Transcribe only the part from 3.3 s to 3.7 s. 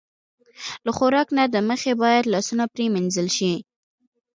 شي.